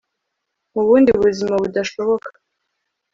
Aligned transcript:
Mu 0.73 0.81
bundi 0.87 1.11
buzima 1.21 1.53
budashoboka 1.63 2.29